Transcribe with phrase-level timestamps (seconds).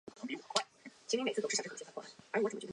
[0.07, 1.49] 加速医疗院所工
[2.59, 2.69] 程